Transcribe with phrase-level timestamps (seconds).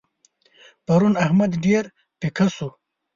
[0.85, 1.83] پرون احمد ډېر
[2.19, 2.69] پيکه شو.